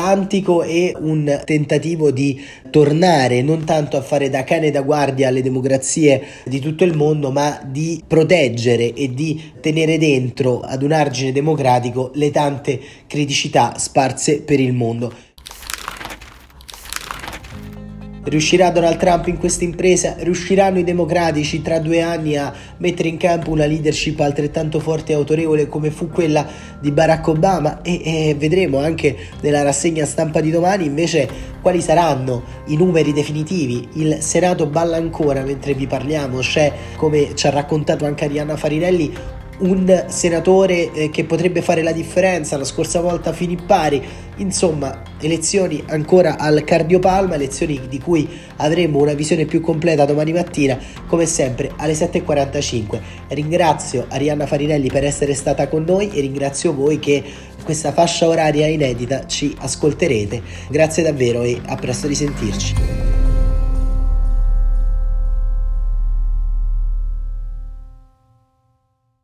e 0.63 0.95
un 0.99 1.41
tentativo 1.45 2.11
di 2.11 2.41
tornare 2.69 3.41
non 3.41 3.63
tanto 3.63 3.97
a 3.97 4.01
fare 4.01 4.29
da 4.29 4.43
cane 4.43 4.71
da 4.71 4.81
guardia 4.81 5.27
alle 5.27 5.41
democrazie 5.41 6.21
di 6.45 6.59
tutto 6.59 6.83
il 6.83 6.95
mondo, 6.95 7.31
ma 7.31 7.61
di 7.65 8.01
proteggere 8.05 8.93
e 8.93 9.13
di 9.13 9.51
tenere 9.61 9.97
dentro 9.97 10.59
ad 10.61 10.83
un 10.83 10.91
argine 10.91 11.31
democratico 11.31 12.11
le 12.15 12.31
tante 12.31 12.79
criticità 13.07 13.77
sparse 13.77 14.41
per 14.41 14.59
il 14.59 14.73
mondo. 14.73 15.31
Riuscirà 18.25 18.69
Donald 18.69 18.97
Trump 18.97 19.27
in 19.27 19.37
questa 19.37 19.65
impresa? 19.65 20.15
Riusciranno 20.17 20.79
i 20.79 20.85
democratici 20.85 21.61
tra 21.61 21.79
due 21.79 21.99
anni 21.99 22.37
a 22.37 22.53
mettere 22.77 23.09
in 23.09 23.17
campo 23.17 23.51
una 23.51 23.65
leadership 23.65 24.17
altrettanto 24.21 24.79
forte 24.79 25.11
e 25.11 25.15
autorevole 25.15 25.67
come 25.67 25.91
fu 25.91 26.07
quella 26.09 26.47
di 26.79 26.91
Barack 26.91 27.27
Obama? 27.27 27.81
E, 27.81 28.01
e 28.01 28.35
vedremo 28.37 28.79
anche 28.79 29.17
nella 29.41 29.61
rassegna 29.61 30.05
stampa 30.05 30.39
di 30.39 30.51
domani 30.51 30.85
invece 30.85 31.27
quali 31.61 31.81
saranno 31.81 32.43
i 32.67 32.77
numeri 32.77 33.11
definitivi. 33.11 33.89
Il 33.93 34.17
Senato 34.21 34.67
balla 34.67 34.95
ancora 34.95 35.43
mentre 35.43 35.73
vi 35.73 35.85
parliamo, 35.85 36.39
c'è 36.39 36.71
come 36.95 37.35
ci 37.35 37.45
ha 37.47 37.49
raccontato 37.49 38.05
anche 38.05 38.23
Arianna 38.23 38.55
Farinelli 38.55 39.41
un 39.63 40.05
senatore 40.07 40.91
eh, 40.91 41.09
che 41.09 41.25
potrebbe 41.25 41.61
fare 41.61 41.81
la 41.81 41.91
differenza, 41.91 42.57
la 42.57 42.63
scorsa 42.63 43.01
volta 43.01 43.33
finì 43.33 43.55
pari, 43.55 44.01
insomma 44.37 45.01
elezioni 45.19 45.83
ancora 45.87 46.37
al 46.37 46.63
cardiopalma, 46.63 47.35
elezioni 47.35 47.81
di 47.87 47.99
cui 47.99 48.27
avremo 48.57 48.99
una 48.99 49.13
visione 49.13 49.45
più 49.45 49.61
completa 49.61 50.05
domani 50.05 50.33
mattina, 50.33 50.77
come 51.07 51.25
sempre 51.25 51.71
alle 51.77 51.93
7.45. 51.93 52.99
Ringrazio 53.29 54.05
Arianna 54.09 54.45
Farinelli 54.45 54.89
per 54.89 55.03
essere 55.03 55.33
stata 55.33 55.67
con 55.67 55.83
noi 55.85 56.09
e 56.11 56.21
ringrazio 56.21 56.73
voi 56.73 56.99
che 56.99 57.23
questa 57.63 57.93
fascia 57.93 58.27
oraria 58.27 58.67
inedita 58.67 59.25
ci 59.25 59.55
ascolterete. 59.57 60.41
Grazie 60.69 61.03
davvero 61.03 61.43
e 61.43 61.59
a 61.65 61.75
presto 61.75 62.07
di 62.07 62.15
sentirci. 62.15 63.22